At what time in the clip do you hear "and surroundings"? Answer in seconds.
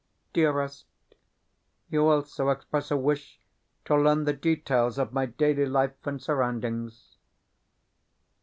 6.07-7.17